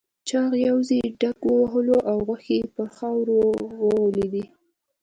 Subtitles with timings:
[0.27, 3.39] چاغ پوځي دېگ ووهلو او غوښې پر خاورو
[3.81, 4.45] ولوېدې.